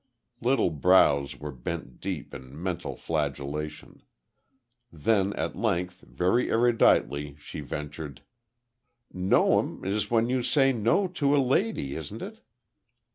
Little 0.41 0.71
brows 0.71 1.37
were 1.39 1.51
bent 1.51 1.99
deep 1.99 2.33
in 2.33 2.59
mental 2.59 2.95
flagellation. 2.95 4.01
Then, 4.91 5.31
at 5.33 5.55
length, 5.55 6.01
very 6.01 6.47
eruditely, 6.47 7.37
she 7.37 7.59
ventured: 7.59 8.23
"No'm 9.13 9.85
is 9.85 10.09
when 10.09 10.27
you 10.27 10.41
say 10.41 10.73
no 10.73 11.07
to 11.09 11.35
a 11.35 11.37
lady, 11.37 11.95
isn't 11.95 12.23
it?" 12.23 12.41